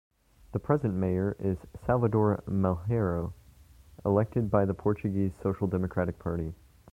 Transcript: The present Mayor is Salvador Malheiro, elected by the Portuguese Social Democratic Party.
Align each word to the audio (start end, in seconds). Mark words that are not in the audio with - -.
The 0.51 0.57
present 0.57 0.95
Mayor 0.95 1.35
is 1.37 1.59
Salvador 1.85 2.41
Malheiro, 2.47 3.33
elected 4.03 4.49
by 4.49 4.65
the 4.65 4.73
Portuguese 4.73 5.31
Social 5.43 5.67
Democratic 5.67 6.17
Party. 6.17 6.55